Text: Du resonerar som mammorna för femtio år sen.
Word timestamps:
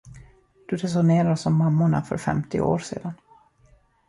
Du 0.67 0.75
resonerar 0.77 1.35
som 1.35 1.55
mammorna 1.57 2.01
för 2.01 2.17
femtio 2.17 2.61
år 2.61 2.79
sen. 2.79 3.13